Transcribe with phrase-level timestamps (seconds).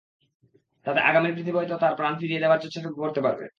[0.85, 3.45] তাতে আগামীর পৃথিবী হয়তো তার প্রাণ ফিরিয়ে দেওয়ার চেষ্টাটুকু করতে পারবে।